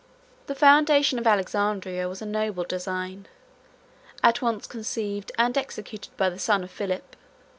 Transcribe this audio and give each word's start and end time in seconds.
The 0.47 0.55
foundation 0.55 1.19
of 1.19 1.27
Alexandria 1.27 2.09
was 2.09 2.23
a 2.23 2.25
noble 2.25 2.63
design, 2.63 3.27
at 4.23 4.41
once 4.41 4.65
conceived 4.65 5.31
and 5.37 5.55
executed 5.55 6.17
by 6.17 6.31
the 6.31 6.39
son 6.39 6.63
of 6.63 6.71
Philip. 6.71 7.15